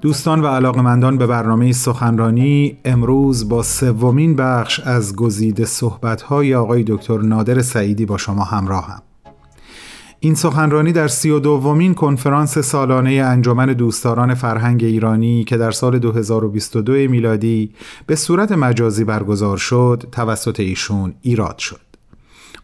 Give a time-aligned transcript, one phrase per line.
[0.00, 7.18] دوستان و علاقمندان به برنامه سخنرانی امروز با سومین بخش از گزیده صحبت‌های آقای دکتر
[7.18, 9.02] نادر سعیدی با شما همراهم.
[10.20, 15.98] این سخنرانی در سی و دومین کنفرانس سالانه انجمن دوستداران فرهنگ ایرانی که در سال
[15.98, 17.72] 2022 میلادی
[18.06, 21.80] به صورت مجازی برگزار شد توسط ایشون ایراد شد.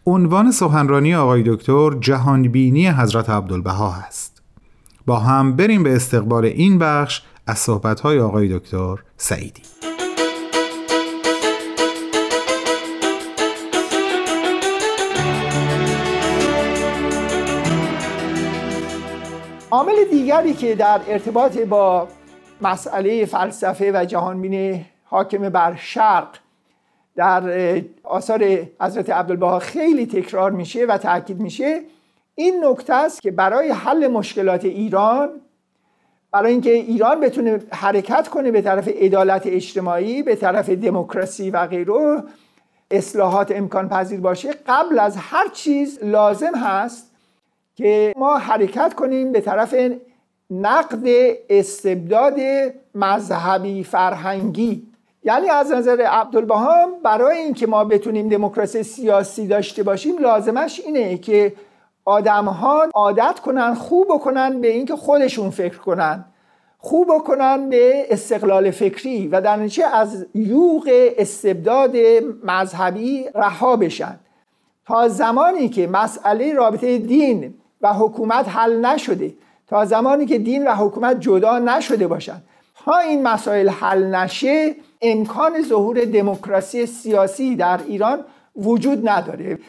[0.05, 4.37] عنوان سخنرانی آقای دکتر جهانبینی حضرت عبدالبها است.
[5.07, 9.61] با هم بریم به استقبال این بخش از صحبت‌های آقای دکتر سعیدی.
[19.71, 22.07] عامل دیگری که در ارتباط با
[22.61, 26.27] مسئله فلسفه و جهانبینی حاکم بر شرق
[27.15, 28.43] در آثار
[28.81, 31.81] حضرت عبدالبها خیلی تکرار میشه و تاکید میشه
[32.35, 35.29] این نکته است که برای حل مشکلات ایران
[36.31, 42.23] برای اینکه ایران بتونه حرکت کنه به طرف عدالت اجتماعی به طرف دموکراسی و غیره
[42.91, 47.11] اصلاحات امکان پذیر باشه قبل از هر چیز لازم هست
[47.75, 49.75] که ما حرکت کنیم به طرف
[50.51, 51.03] نقد
[51.49, 52.35] استبداد
[52.95, 54.87] مذهبی فرهنگی.
[55.23, 61.53] یعنی از نظر عبدالبهام برای اینکه ما بتونیم دموکراسی سیاسی داشته باشیم لازمش اینه که
[62.07, 66.25] آدم ها عادت کنن خوب کنن به اینکه خودشون فکر کنن.
[66.77, 71.95] خوب کنن به استقلال فکری و در نتیجه از یوغ استبداد
[72.43, 74.19] مذهبی رها بشن.
[74.85, 79.33] تا زمانی که مسئله رابطه دین و حکومت حل نشده
[79.67, 82.43] تا زمانی که دین و حکومت جدا نشده باشند
[82.85, 88.19] تا این مسائل حل نشه امکان ظهور دموکراسی سیاسی در ایران
[88.55, 89.59] وجود نداره.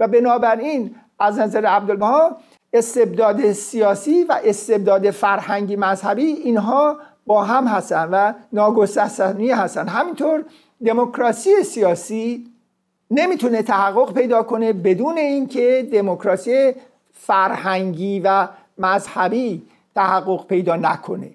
[0.00, 2.36] و بنابراین از نظر عبدالبها
[2.72, 9.88] استبداد سیاسی و استبداد فرهنگی مذهبی اینها با هم هستن و ناگسستنی هستن.
[9.88, 10.44] همینطور
[10.86, 12.46] دموکراسی سیاسی
[13.10, 16.72] نمی‌تونه تحقق پیدا کنه بدون اینکه دموکراسی
[17.12, 18.48] فرهنگی و
[18.78, 19.62] مذهبی
[19.94, 21.30] تحقق پیدا نکنه.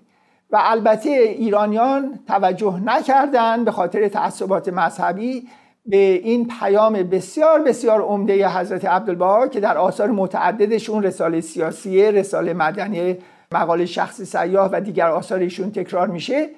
[0.51, 5.47] و البته ایرانیان توجه نکردند به خاطر تعصبات مذهبی
[5.87, 12.53] به این پیام بسیار بسیار عمده حضرت عبدالبها که در آثار متعددشون رساله سیاسی، رساله
[12.53, 13.17] مدنی،
[13.51, 16.49] مقاله شخصی سیاه و دیگر آثارشون تکرار میشه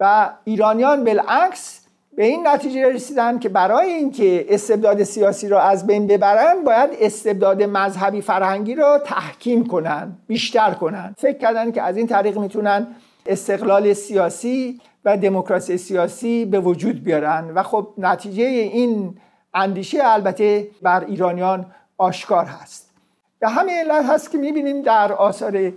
[0.00, 1.80] و ایرانیان بالعکس
[2.16, 7.62] به این نتیجه رسیدن که برای اینکه استبداد سیاسی را از بین ببرن باید استبداد
[7.62, 11.14] مذهبی فرهنگی را تحکیم کنن بیشتر کنن.
[11.18, 12.86] فکر کردن که از این طریق می‌تونن
[13.28, 19.18] استقلال سیاسی و دموکراسی سیاسی به وجود بیارن و خب نتیجه این
[19.54, 21.66] اندیشه البته بر ایرانیان
[21.98, 22.90] آشکار هست.
[23.38, 25.72] به همین علت هست که می‌بینیم در آثار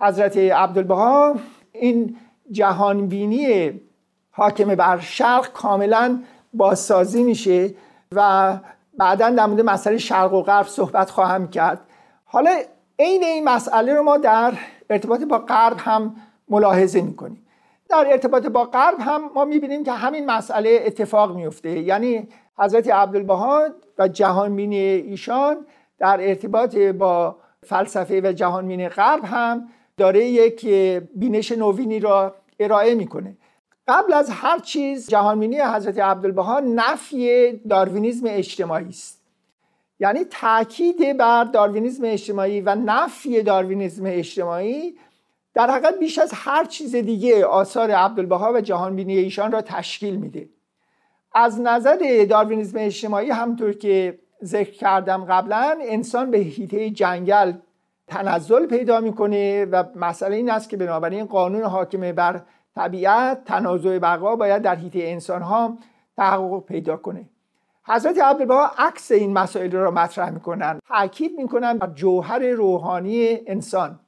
[0.00, 1.34] حضرت عبدالبها
[1.72, 2.16] این
[2.50, 3.80] جهانبینی
[4.30, 6.22] حاکم بر شرق کاملا
[6.54, 7.74] بازسازی میشه
[8.12, 8.52] و
[8.98, 11.80] بعدا در مورد مسئله شرق و غرب صحبت خواهم کرد.
[12.24, 12.50] حالا
[12.98, 14.52] عین این مسئله رو ما در
[14.90, 16.16] ارتباط با غرب هم
[16.48, 17.46] ملاحظه می‌کنیم
[17.88, 23.68] در ارتباط با غرب هم ما می‌بینیم که همین مسئله اتفاق میفته یعنی حضرت عبدالبها
[23.98, 25.66] و جهانبینی ایشان
[25.98, 30.66] در ارتباط با فلسفه و جهانبینی غرب هم داره یک
[31.14, 33.36] بینش نوینی را ارائه می‌کنه.
[33.88, 39.22] قبل از هر چیز جهانبینی حضرت عبدالبها نفی داروینیزم اجتماعی است.
[40.00, 44.94] یعنی تاکید بر داروینیزم اجتماعی و نفی داروینیزم اجتماعی
[45.56, 50.48] در حقیقت بیش از هر چیز دیگه آثار عبدالبها و جهانبینی ایشان را تشکیل میده.
[51.34, 57.52] از نظر داروینیزم اجتماعی همطور که ذکر کردم قبلا انسان به هیته جنگل
[58.06, 62.42] تنزل پیدا می‌کنه و مسئله این است که بنابراین قانون حاکم بر
[62.74, 65.78] طبیعت تنازع بقا باید در حیطه انسان ها
[66.16, 67.28] تحقق پیدا کنه.
[67.86, 74.00] حضرت عبدالبها عکس این مسائل را مطرح می‌کنن تاکید می‌کنن بر جوهر روحانی انسان.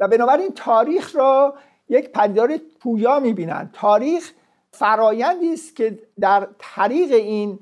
[0.00, 1.54] و بنابراین تاریخ را
[1.88, 3.70] یک پدیدار پویا می‌بینند.
[3.72, 4.32] تاریخ
[4.70, 7.58] فرایندی است که در طریق این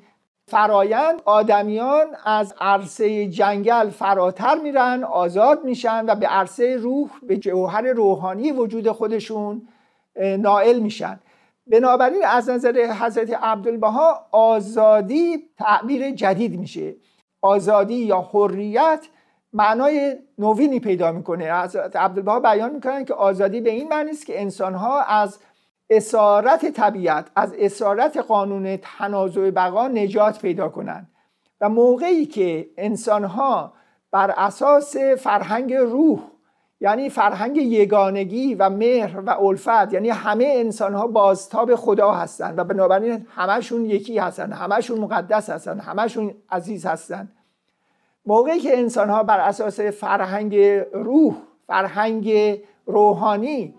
[0.46, 7.82] فرایند آدمیان از عرصه جنگل فراتر میرن آزاد میشن و به عرصه روح به جوهر
[7.82, 9.68] روحانی وجود خودشون
[10.16, 11.20] نائل میشن.
[11.66, 16.94] بنابراین از نظر حضرت عبدالبها آزادی تعبیر جدید میشه.
[17.42, 19.06] آزادی یا حریت
[19.54, 21.62] معنای نوینی پیدا می‌کنه.
[21.62, 25.38] حضرت عبدالبها بیان می‌کنن که آزادی به این معنی است که انسانها از
[25.90, 31.10] اسارت طبیعت از اسارت قانون تنازع بقا نجات پیدا کنند.
[31.60, 33.72] و موقعی که انسانها
[34.10, 36.20] بر اساس فرهنگ روح
[36.80, 42.64] یعنی فرهنگ یگانگی و مهر و الفت یعنی همه انسان ها بازتاب خدا هستند و
[42.64, 47.32] بنابراین همشون یکی هستند همشون مقدس هستند همشون عزیز هستند.
[48.26, 50.56] موقعی که انسان ها بر اساس فرهنگ
[50.92, 51.34] روح
[51.66, 53.74] فرهنگ روحانی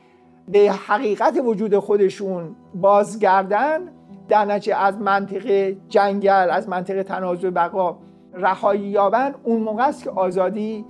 [0.47, 3.79] به حقیقت وجود خودشون بازگردن
[4.27, 7.97] در نتیجه از منطق جنگل از منطق تنازع بقا
[8.33, 10.85] رهایی یابن اون موقع است که آزادی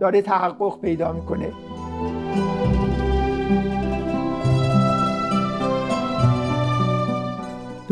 [0.00, 1.52] داره تحقق پیدا می‌کنه.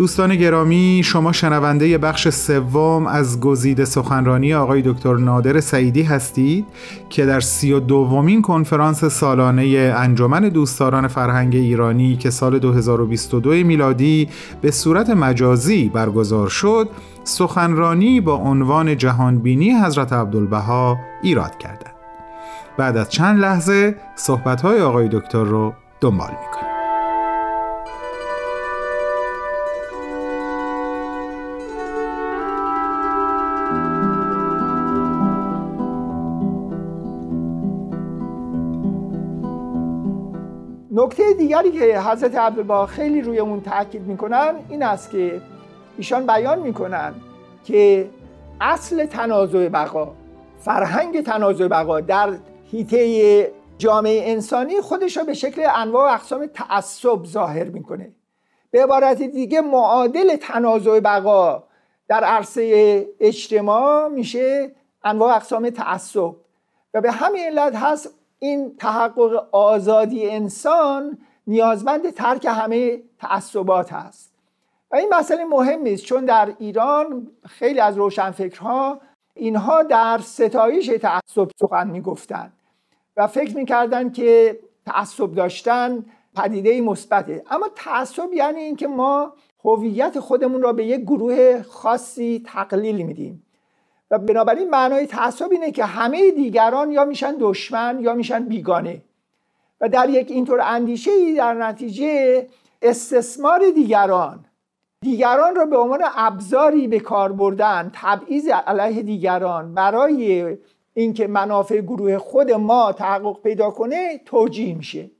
[0.00, 6.66] دوستان گرامی شما شنونده بخش سوم از گزیده سخنرانی آقای دکتر نادر سعیدی هستید
[7.10, 14.28] که در سی و دومین کنفرانس سالانه انجمن دوستداران فرهنگ ایرانی که سال 2022 میلادی
[14.60, 16.88] به صورت مجازی برگزار شد
[17.24, 21.94] سخنرانی با عنوان جهانبینی حضرت عبدالبها ایراد کردند.
[22.78, 26.59] بعد از چند لحظه صحبت‌های آقای دکتر رو دنبال می‌کنیم.
[41.10, 45.40] نکته دیگری که حضرت عبدالبها خیلی روی اون تاکید می‌کنن این است که
[45.96, 47.14] ایشان بیان می‌کنن
[47.64, 48.10] که
[48.60, 50.12] اصل تنازع بقا
[50.60, 52.30] فرهنگ تنازع بقا در
[52.64, 58.12] هیته جامعه انسانی خودش را به شکل انواع و اقسام تعصب ظاهر می‌کنه.
[58.70, 61.62] به عبارت دیگه معادل تنازع بقا
[62.08, 64.72] در عرصه اجتماع میشه
[65.04, 66.34] انواع اقسام تعصب.
[66.94, 74.32] و به همین علت هست این تحقق آزادی انسان نیازمند ترک همه تعصبات هست
[74.90, 79.00] و این مسئله مهم است چون در ایران خیلی از روشنفکرها
[79.34, 82.52] اینها در ستایش تعصب سخن می‌گفتند
[83.16, 86.04] و فکر می‌کردند که تعصب داشتن
[86.36, 87.44] پدیده مثبته.
[87.50, 89.32] اما تعصب یعنی اینکه ما
[89.64, 93.42] هویت خودمون را به یک گروه خاصی تقلیل میدیم.
[94.10, 99.02] و بنابراین معنای تعصب اینه که همه دیگران یا میشن دشمن یا میشن بیگانه.
[99.80, 102.46] و در یک اینطور اندیشه ای در نتیجه
[102.82, 104.44] استثمار دیگران
[105.00, 110.56] دیگران را به عنوان ابزاری به کار بردن تبعیض علیه دیگران برای
[110.94, 115.10] اینکه منافع گروه خود ما تحقق پیدا کنه توجیه میشه.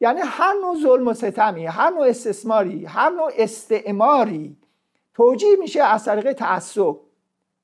[0.00, 4.56] یعنی هر نوع ظلم و ستمی هر نوع استثماری هر نوع استعماری
[5.14, 6.96] توجیه میشه از طریق تعصب.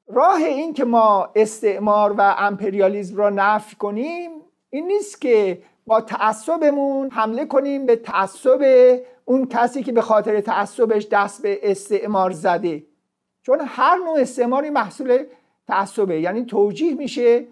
[0.06, 4.30] راه این که ما استعمار و امپریالیزم را نفی کنیم
[4.70, 8.60] این نیست که با تعصبمون حمله کنیم به تعصب
[9.24, 12.82] اون کسی که به خاطر تعصبش دست به استعمار زده.
[13.42, 15.24] چون هر نوع استعماری محصول
[15.68, 16.20] تعصبه.
[16.20, 17.44] یعنی توجیه میشه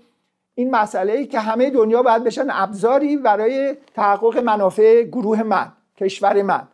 [0.55, 6.69] این مسئله که همه دنیا باید بشن ابزاری برای تحقق منافع گروه من کشور من.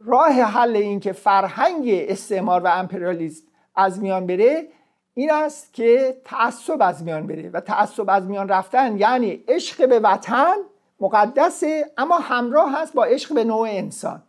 [0.00, 3.44] راه حل این که فرهنگ استعمار و امپریالیسم
[3.74, 4.68] از میان بره
[5.18, 9.98] این است که تعصب از میان بره و تعصب از میان رفتن یعنی عشق به
[9.98, 10.54] وطن
[11.00, 14.22] مقدسه اما همراه هست با عشق به نوع انسان.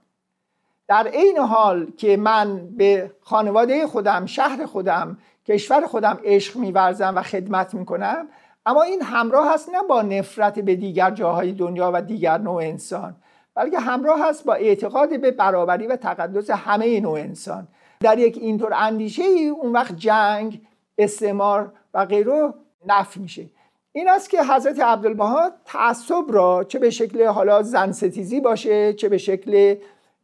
[0.87, 5.17] در عین حال که من به خانواده خودم شهر خودم
[5.47, 8.27] کشور خودم عشق میورزم و خدمت می‌کنم
[8.65, 13.15] اما این همراه هست نه با نفرت به دیگر جاهای دنیا و دیگر نوع انسان
[13.55, 17.67] بلکه همراه هست با اعتقاد به برابری و تقدس همه نوع انسان.
[17.99, 20.61] در یک اینطور اندیشه ای اون وقت جنگ
[20.97, 22.53] استعمار و غیره
[22.85, 23.49] نفی میشه.
[23.91, 29.09] این است که حضرت عبدالبها تعصب را چه به شکل حالا زن ستیزی باشه چه
[29.09, 29.75] به شکل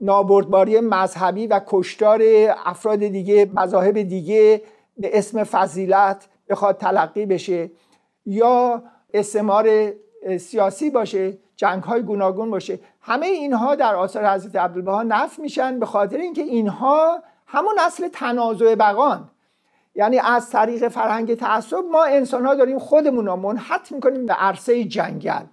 [0.02, 2.22] نابردباری مذهبی و کشتار
[2.66, 4.62] افراد دیگه مذاهب دیگه
[4.98, 7.72] به اسم فضیلت بخواد تلقی بشه.
[8.26, 9.94] یا استعمار
[10.38, 12.80] سیاسی باشه جنگ های گوناگون باشه.
[13.02, 18.76] همه اینها در آثار حضرت عبدالبها نف میشن به خاطر اینکه اینها همون اصل تنازع
[18.76, 19.30] بقان
[19.96, 24.84] یعنی از طریق فرهنگ تعصب ما انسان ها داریم خودمون را منحط می‌کنیم به عرصه
[24.84, 25.44] جنگل.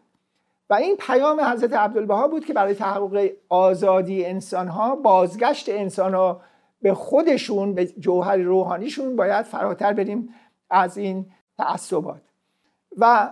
[0.70, 6.40] و این پیام حضرت عبدالبها بود که برای تحقق آزادی انسان ها بازگشت انسان ها
[6.82, 10.34] به خودشون به جوهر روحانیشون باید فراتر بریم
[10.70, 11.26] از این
[11.58, 12.22] تعصبات.
[12.98, 13.30] و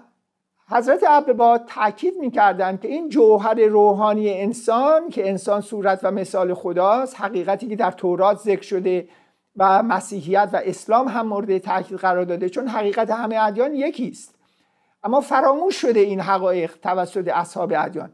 [0.71, 7.21] حضرت عبدالبها تاکید می‌کردند که این جوهر روحانی انسان که انسان صورت و مثال خداست
[7.21, 9.09] حقیقتی که در تورات ذکر شده
[9.57, 14.35] و مسیحیت و اسلام هم مورد تاکید قرار داده چون حقیقت همه ادیان یکی است.
[15.05, 18.11] اما فراموش شده این حقایق توسط اصحاب ادیان.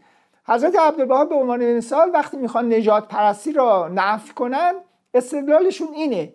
[0.46, 4.74] حضرت عبدالبها به عنوان مثال وقتی می‌خوان نجات پرستی را نفی کنن
[5.14, 6.34] استدلالشون اینه.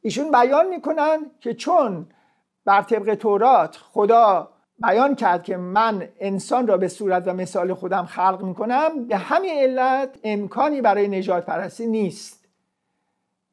[0.00, 2.06] ایشون بیان می‌کنن که چون
[2.64, 8.04] بر طبق تورات خدا بیان کرد که من انسان را به صورت و مثال خودم
[8.04, 12.35] خلق می‌کنم به همین علت امکانی برای نجات پرستی نیست.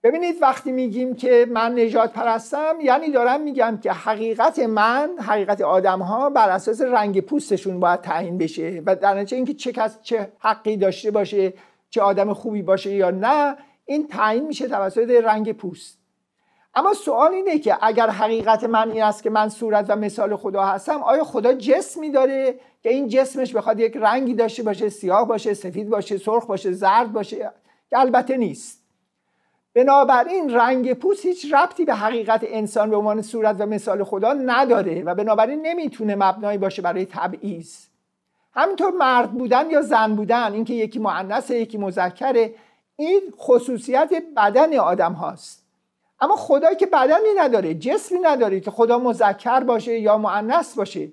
[0.03, 5.99] ببینید وقتی میگیم که من نجات پرستم یعنی دارم میگم که حقیقت من حقیقت آدم
[5.99, 10.31] ها بر اساس رنگ پوستشون باید تعیین بشه و در نتیجه اینکه چه کس چه
[10.39, 11.53] حقی داشته باشه
[11.89, 15.99] چه آدم خوبی باشه یا نه این تعیین میشه توسط رنگ پوست.
[16.75, 20.63] اما سوال اینه که اگر حقیقت من این است که من صورت و مثال خدا
[20.63, 25.53] هستم آیا خدا جسمی داره که این جسمش بخواد یک رنگی داشته باشه سیاه باشه
[25.53, 27.51] سفید باشه سرخ باشه زرد باشه؟
[27.89, 28.82] که البته نیست.
[29.75, 35.03] بنابراین رنگ پوست هیچ ربطی به حقیقت انسان به عنوان صورت و مثال خدا نداره
[35.03, 37.75] و بنابراین نمی‌تونه مبنایی باشه برای تبعیض.
[38.55, 42.55] همینطور مرد بودن یا زن بودن اینکه یکی معنسه یکی مذکره
[42.95, 45.63] این خصوصیت بدن آدم هاست.
[46.21, 51.07] اما خدایی که بدنی نداره جسمی نداره که خدا مذکر باشه یا معنس باشه.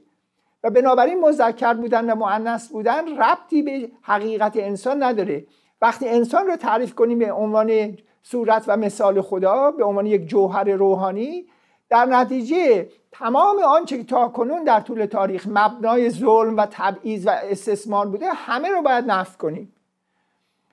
[0.65, 5.47] و بنابراین مذکر بودن و معنس بودن ربطی به حقیقت انسان نداره.
[5.83, 10.65] وقتی انسان رو تعریف کنیم به عنوان صورت و مثال خدا به عنوان یک جوهر
[10.65, 11.47] روحانی
[11.89, 17.31] در نتیجه تمام آنچه که تا کنون در طول تاریخ مبنای ظلم و تبعیض و
[17.31, 19.73] استثمار بوده همه رو باید نفت کنیم.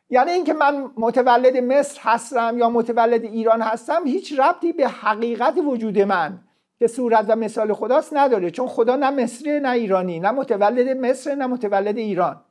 [0.10, 6.00] یعنی اینکه من متولد مصر هستم یا متولد ایران هستم هیچ ربطی به حقیقت وجود
[6.00, 6.40] من
[6.80, 11.36] که صورت و مثال خداست نداره چون خدا نه مصری نه ایرانی نه متولد مصر
[11.36, 12.42] نه متولد ایران.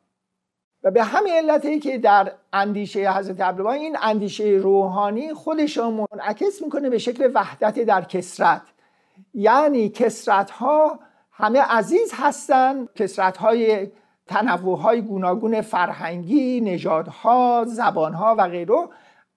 [0.83, 6.63] و به همین علتی که در اندیشه حضرت عبدالله این اندیشه روحانی خودش را منعکس
[6.63, 8.63] می‌کنه به شکل وحدت در کسرت.
[9.35, 10.99] یعنی کسرت ها
[11.33, 13.89] همه عزیز هستند کسرت های
[14.27, 18.89] تنوع های گوناگون فرهنگی نژادها زبانها و غیره.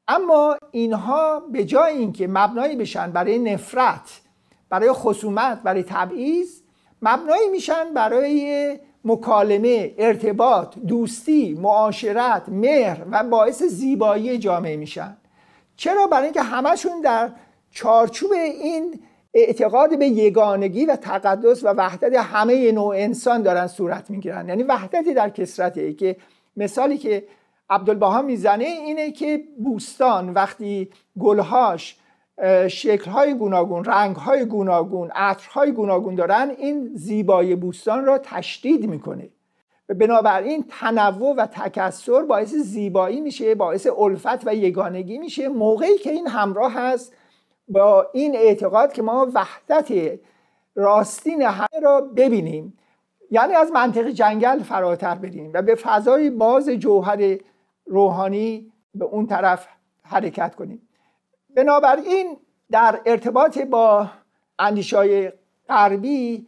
[0.08, 4.22] اما اینها به جای اینکه مبنایی بشن برای نفرت
[4.70, 6.62] برای خصومت برای تبعیض
[7.02, 15.18] مبنایی میشن برای مکالمه ارتباط دوستی معاشرت مهر و باعث زیبایی جامعه میشن.
[15.76, 17.32] چرا؟ برای اینکه همشون در
[17.72, 19.00] چارچوب این
[19.34, 24.50] اعتقاد به یگانگی و تقدس و وحدت همه نوع انسان دارن صورت می‌گیرن.
[24.50, 26.16] یعنی وحدتی در کسرته که
[26.58, 27.24] مثالی که
[27.70, 30.90] عبدالبها می‌زنه اینه که بوستان وقتی
[31.20, 31.99] گلهاش
[32.68, 39.30] شکلهای گوناگون رنگهای گوناگون عطرهای گوناگون دارن این زیبایی بوستان را تشدید می‌کنه.
[39.90, 45.48] بنابراین تنوع و تکسر باعث زیبایی میشه باعث الفت و یگانگی میشه.
[45.48, 47.14] موقعی که این همراه هست
[47.68, 50.20] با این اعتقاد که ما وحدت
[50.76, 52.78] راستین همه را ببینیم.
[53.32, 57.38] یعنی از منطق جنگل فراتر بریم و به فضای باز جوهر
[57.86, 59.68] روحانی به اون طرف
[60.04, 60.89] حرکت کنیم.
[61.56, 62.38] بنابراین
[62.72, 64.08] در ارتباط با
[64.60, 65.32] اندیشای
[65.70, 66.48] غربی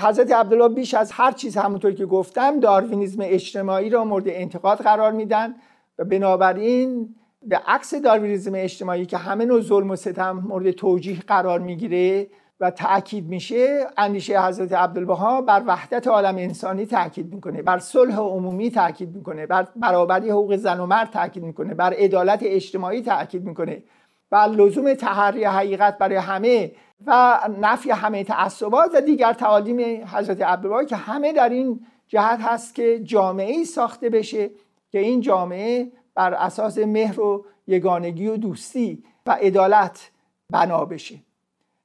[0.00, 5.12] حضرت عبدالله بیش از هر چیز همونطور که گفتم داروینیزم اجتماعی را مورد انتقاد قرار
[5.12, 5.54] میدن
[5.98, 11.58] و بنابراین به عکس داروینیزم اجتماعی که همه نوع ظلم و ستم مورد توجیه قرار
[11.58, 12.26] می‌گیره
[12.60, 18.70] و تاکید میشه اندیشه حضرت عبدالبها بر وحدت عالم انسانی تاکید می‌کنه بر صلح عمومی
[18.70, 23.82] تاکید می‌کنه بر برابری حقوق زن و مرد تاکید می‌کنه بر عدالت اجتماعی تاکید می‌کنه.
[24.30, 26.72] بر لزوم تحری حقیقت برای همه
[27.06, 32.74] و نفی همه تعصبات و دیگر تعالیم حضرت عبدالبها که همه در این جهت هست
[32.74, 34.50] که جامعه ساخته بشه
[34.90, 40.10] که این جامعه بر اساس مهر و یگانگی و دوستی و عدالت
[40.50, 41.18] بنا بشه.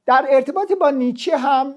[0.06, 1.76] در ارتباط با نیچه هم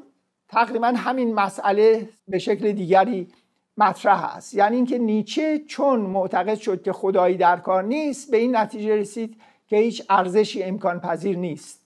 [0.48, 3.28] تقریبا همین مسئله به شکل دیگری
[3.76, 4.54] مطرح است.
[4.54, 9.40] یعنی اینکه نیچه چون معتقد شد که خدایی در کار نیست به این نتیجه رسید
[9.68, 11.80] که هیچ ارزشی امکان پذیر نیست.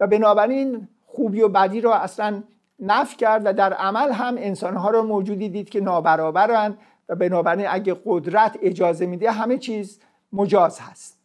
[0.00, 2.42] و بنابراین خوبی و بدی را اصلا
[2.80, 7.96] نف کرد و در عمل هم انسانها را موجودی دید که نابرابرند و بنابراین اگه
[8.04, 10.00] قدرت اجازه میده همه چیز
[10.32, 11.18] مجاز هست.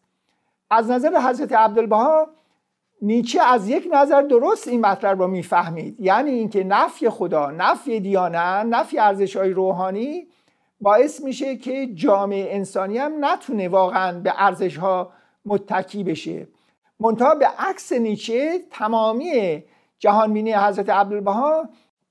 [0.69, 2.27] از نظر حضرت عبدالبها
[3.01, 5.99] نیچه از یک نظر درست این مطلب را می‌فهمید.
[5.99, 10.27] یعنی اینکه نفی خدا نفی دیانه نفی ارزش های روحانی
[10.81, 15.11] باعث میشه که جامعه انسانی هم نتونه واقعا به ارزش ها
[15.47, 16.47] متکی بشه.
[16.99, 19.63] منتها به عکس نیچه تمامی
[19.99, 21.69] جهانبینی حضرت عبدالبها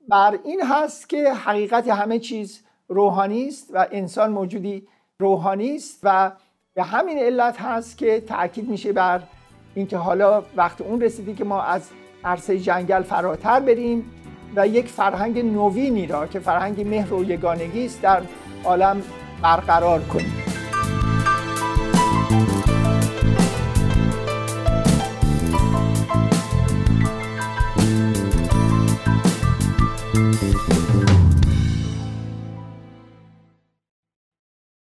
[0.08, 4.88] بر این هست که حقیقت همه چیز روحانی است و انسان موجودی
[5.18, 6.32] روحانی است و
[6.74, 9.22] به همین علت هست که تاکید میشه بر
[9.74, 11.90] اینکه حالا وقت اون رسیدی که ما از
[12.24, 14.12] عرصه جنگل فراتر بریم
[14.56, 18.22] و یک فرهنگ نوینی را که فرهنگ مهر و یگانگی است در
[18.64, 19.02] عالم
[19.42, 20.45] برقرار کنیم.